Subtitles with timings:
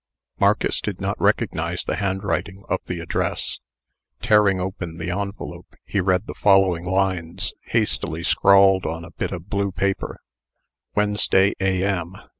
[0.39, 3.59] Marcus did not recognize the handwriting of the address.
[4.19, 9.47] Tearing open the envelope, he read the following lines, hastily scrawled on a bit of
[9.51, 10.19] blue paper:
[10.95, 12.15] Wednesday, A.M.